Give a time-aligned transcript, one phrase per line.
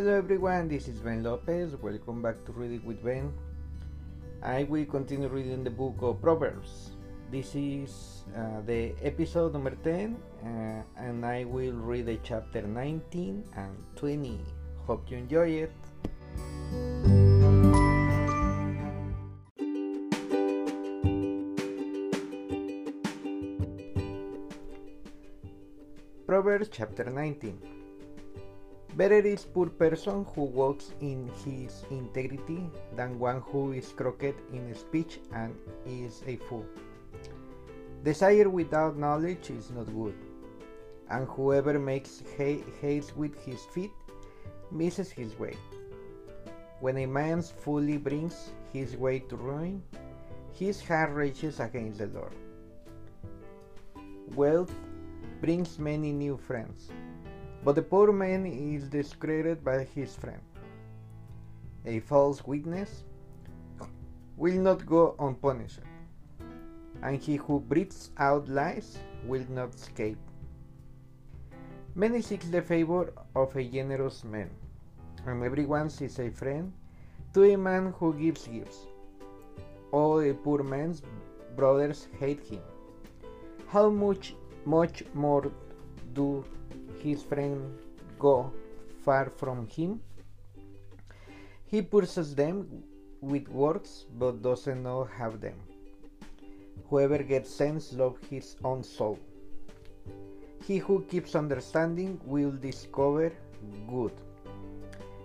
[0.00, 1.76] Hello everyone, this is Ben Lopez.
[1.76, 3.34] Welcome back to Reading with Ben.
[4.42, 6.92] I will continue reading the book of Proverbs.
[7.30, 13.44] This is uh, the episode number 10, uh, and I will read the chapter 19
[13.54, 14.40] and 20.
[14.86, 15.72] Hope you enjoy it.
[26.26, 27.79] Proverbs chapter 19
[28.96, 34.74] Better is poor person who walks in his integrity than one who is crooked in
[34.74, 35.54] speech and
[35.86, 36.66] is a fool.
[38.02, 40.14] Desire without knowledge is not good,
[41.08, 43.92] and whoever makes haste with his feet
[44.72, 45.56] misses his way.
[46.80, 49.82] When a man fully brings his way to ruin,
[50.52, 52.34] his heart rages against the Lord.
[54.34, 54.74] Wealth
[55.40, 56.90] brings many new friends,
[57.64, 60.40] but the poor man is discredited by his friend.
[61.84, 63.04] A false witness
[64.36, 65.80] will not go unpunished,
[67.02, 70.18] and he who breathes out lies will not escape.
[71.94, 74.50] Many seek the favor of a generous man,
[75.26, 76.72] and everyone sees a friend
[77.34, 78.86] to a man who gives gifts.
[79.92, 81.02] All a poor man's
[81.56, 82.62] brothers hate him.
[83.68, 85.50] How much much more
[86.14, 86.44] do
[87.02, 87.80] his friends
[88.18, 88.52] go
[89.04, 90.00] far from him.
[91.64, 92.82] He pursues them
[93.20, 95.58] with words but doesn't know have them.
[96.88, 99.18] Whoever gets sense loves his own soul.
[100.66, 103.32] He who keeps understanding will discover
[103.88, 104.12] good.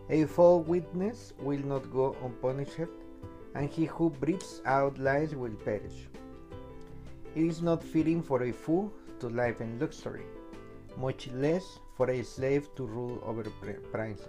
[0.10, 2.92] A false witness will not go unpunished,
[3.56, 6.08] and he who breathes out lies will perish.
[7.36, 10.26] It is not fitting for a fool to live in luxury,
[10.98, 13.44] much less for a slave to rule over
[13.92, 14.28] princes.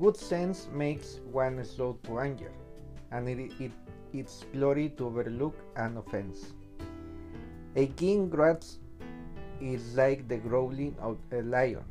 [0.00, 2.52] Good sense makes one slow to anger,
[3.12, 3.72] and it, it,
[4.12, 6.52] its glory to overlook an offense.
[7.76, 8.76] A king wrath
[9.60, 11.84] is like the growling of a lion,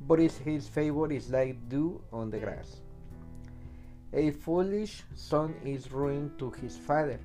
[0.00, 2.80] but his favor is like dew on the grass.
[4.12, 7.20] A foolish son is ruin to his father,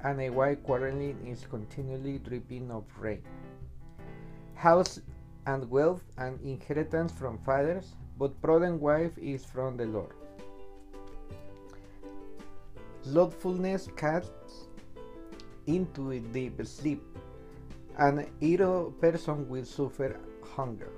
[0.00, 3.22] and a white quarreling is continually dripping of rain.
[4.56, 5.00] House
[5.46, 10.14] and wealth and inheritance from fathers, but prudent wife is from the Lord.
[13.02, 14.66] Slothfulness casts
[15.66, 17.02] into a deep sleep,
[17.98, 20.18] and idle person will suffer
[20.56, 20.90] hunger.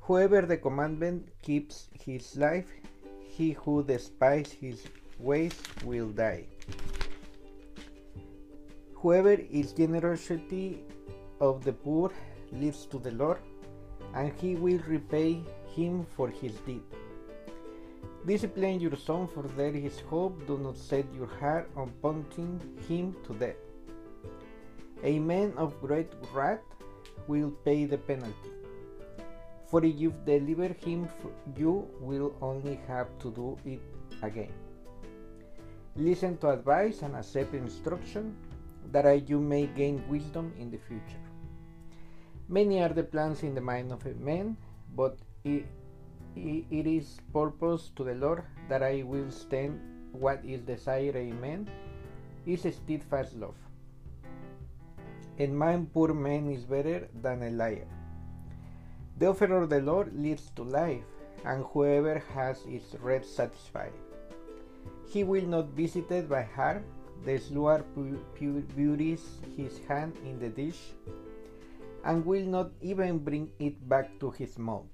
[0.00, 2.70] Whoever the commandment keeps his life,
[3.20, 4.84] he who despises his
[5.18, 5.52] ways
[5.84, 6.46] will die.
[8.94, 10.84] Whoever is generosity
[11.40, 12.10] of the poor
[12.52, 13.38] lives to the Lord,
[14.14, 15.42] and he will repay
[15.74, 16.82] him for his deed.
[18.26, 20.46] Discipline your son, for there is hope.
[20.46, 23.56] Do not set your heart on putting him to death.
[25.04, 26.60] A man of great wrath
[27.28, 28.50] will pay the penalty.
[29.70, 31.08] For if you deliver him,
[31.56, 33.80] you will only have to do it
[34.22, 34.52] again.
[35.94, 38.36] Listen to advice and accept instruction
[38.90, 41.27] that you may gain wisdom in the future.
[42.50, 44.56] Many are the plans in the mind of a man,
[44.96, 45.66] but it,
[46.34, 49.78] it is purpose to the Lord that I will stand
[50.12, 51.68] what is desired a man
[52.46, 53.54] is steadfast love.
[55.38, 57.86] A man poor man is better than a liar.
[59.18, 61.04] The offer of the Lord leads to life,
[61.44, 63.92] and whoever has its rest satisfied.
[65.06, 66.82] He will not be visited by harm,
[67.26, 67.84] the sluggard
[68.74, 70.94] buries his hand in the dish
[72.04, 74.86] and will not even bring it back to his mouth.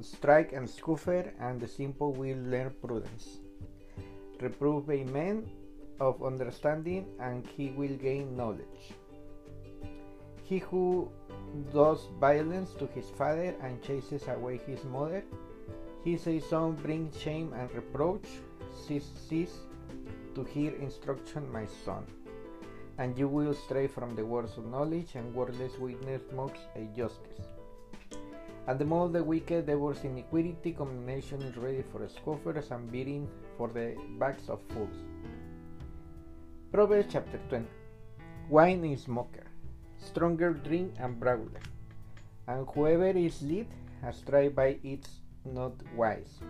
[0.00, 3.40] Strike and scoffer, and the simple will learn prudence.
[4.40, 5.48] Reprove a man
[6.00, 8.94] of understanding, and he will gain knowledge.
[10.44, 11.10] He who
[11.72, 15.22] does violence to his father and chases away his mother,
[16.04, 18.26] his son brings shame and reproach.
[18.86, 19.58] Cease, cease
[20.34, 22.06] to hear instruction, my son,
[22.98, 27.46] and you will stray from the words of knowledge, and wordless witness mocks a justice.
[28.66, 33.68] And the of the wicked devours iniquity, combination is ready for scoffers, and beating for
[33.68, 34.96] the backs of fools.
[36.72, 37.66] Proverbs chapter 20
[38.48, 39.46] Wine is mocker,
[39.98, 41.62] stronger drink and brawler,
[42.46, 43.66] and whoever is led
[44.04, 46.40] astray by it's not wise.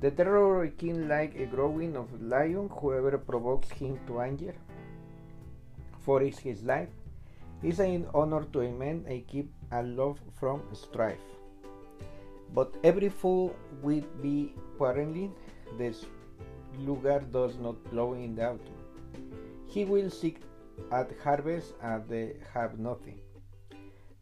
[0.00, 4.54] The terror of a king like a growing of lion, whoever provokes him to anger,
[6.04, 6.88] for is his life,
[7.62, 11.26] is an honor to a man, a keep a love from strife.
[12.54, 15.34] But every fool will be quarreling,
[15.78, 15.94] the
[16.74, 18.82] sluggard does not blow in the autumn.
[19.66, 20.42] He will seek
[20.90, 23.20] at harvest and they have nothing.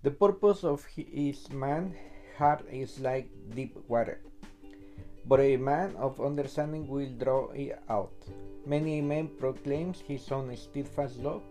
[0.03, 1.95] The purpose of his man
[2.39, 4.21] heart is like deep water,
[5.27, 8.13] but a man of understanding will draw it out.
[8.65, 11.43] Many men proclaims his own steadfast love,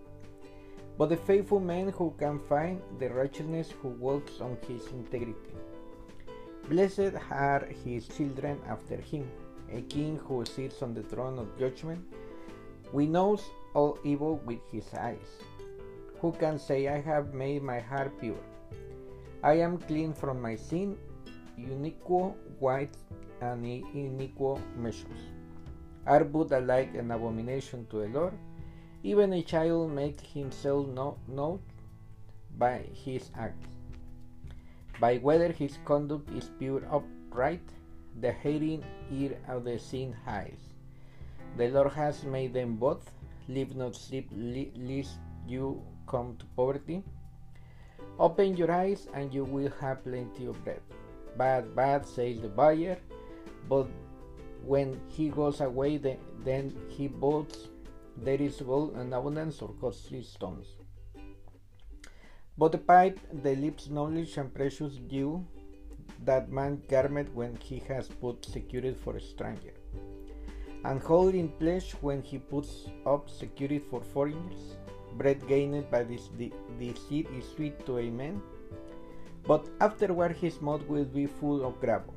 [1.00, 5.56] but the faithful man who can find the righteousness who walks on his integrity.
[6.68, 9.25] Blessed are his children after him,
[9.74, 12.04] a king who sits on the throne of judgment.
[12.92, 13.42] We knows
[13.74, 15.31] all evil with his eyes.
[16.19, 18.44] Who can say, I have made my heart pure?
[19.42, 20.98] I am clean from my sin,
[21.56, 22.98] unequal, white,
[23.40, 25.24] and unequal measures.
[26.06, 28.34] Are but alike an abomination to the Lord?
[29.04, 30.88] Even a child makes himself
[31.28, 31.60] known
[32.57, 33.68] by his acts
[35.00, 37.63] by whether his conduct is pure upright,
[38.19, 40.74] the hating ear of the sin hides.
[41.57, 43.10] The Lord has made them both,
[43.48, 47.04] live not sleep, lest you come to poverty.
[48.19, 50.81] Open your eyes, and you will have plenty of bread.
[51.38, 52.98] Bad, bad, says the buyer,
[53.69, 53.88] but
[54.66, 55.98] when he goes away,
[56.44, 57.69] then he boasts
[58.24, 60.68] there is gold and abundance or costly stones.
[62.57, 65.45] But the pipe, the lips knowledge and precious dew
[66.25, 69.74] that man garment when he has put security for a stranger,
[70.83, 74.75] and hold in pledge when he puts up security for foreigners.
[75.18, 76.30] Bread gained by this
[76.80, 78.42] deceit is sweet to a man,
[79.48, 82.13] but afterward his mouth will be full of gravel.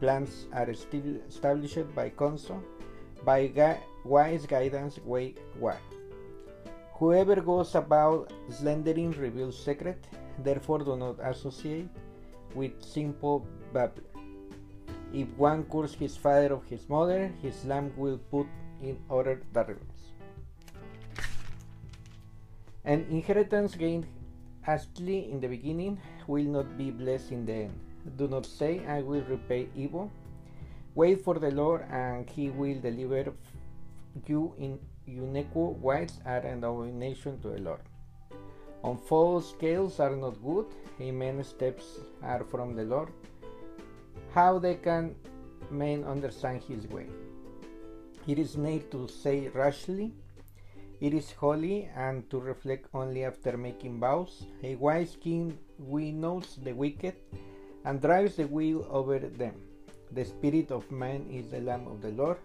[0.00, 2.62] Plans are established by counsel,
[3.24, 5.78] by wise guidance, way wide.
[6.94, 10.06] Whoever goes about slandering reveals secret,
[10.38, 11.88] therefore do not associate
[12.54, 14.04] with simple babbler.
[15.12, 18.46] If one curses his father or his mother, his lamb will put
[18.82, 20.12] in order darkness.
[22.84, 24.06] An inheritance gained
[24.62, 27.80] hastily in the beginning will not be blessed in the end.
[28.16, 30.10] Do not say, I will repay evil.
[30.94, 33.32] Wait for the Lord, and he will deliver
[34.26, 37.80] you in unequal ways are an abomination to the Lord.
[38.84, 40.66] On false scales are not good,
[41.00, 43.08] amen steps are from the Lord.
[44.32, 45.16] How they can
[45.70, 47.06] men understand his way?
[48.28, 50.12] It is made to say rashly,
[51.00, 54.46] it is holy, and to reflect only after making vows.
[54.62, 57.16] A wise king winnows the wicked
[57.84, 59.54] and drives the wheel over them.
[60.12, 62.38] The spirit of man is the lamb of the Lord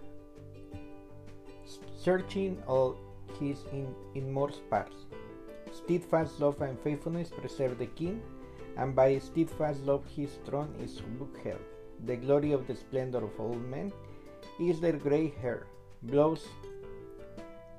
[2.03, 2.95] searching all
[3.39, 5.05] his in, inmost parts.
[5.71, 8.21] Steadfast love and faithfulness preserve the king,
[8.77, 11.61] and by steadfast love his throne is upheld.
[12.05, 13.91] The glory of the splendor of all men
[14.59, 15.67] is their gray hair,
[16.03, 16.47] blows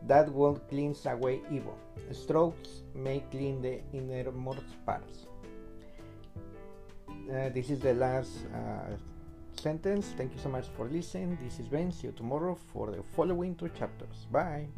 [0.06, 1.76] that won't cleanse away evil.
[2.12, 5.26] Strokes may clean the innermost parts.
[7.08, 8.96] Uh, this is the last uh,
[9.60, 10.14] sentence.
[10.16, 11.38] Thank you so much for listening.
[11.42, 11.92] This is Ben.
[11.92, 14.26] See you tomorrow for the following two chapters.
[14.32, 14.68] Bye.